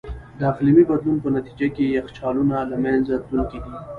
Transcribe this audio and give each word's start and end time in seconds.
د 0.37 0.39
اقلیمي 0.51 0.83
بدلون 0.89 1.17
په 1.23 1.29
نتیجه 1.37 1.67
کې 1.75 1.93
یخچالونه 1.97 2.57
له 2.71 2.77
منځه 2.83 3.13
تلونکي 3.25 3.59
دي. 3.63 3.71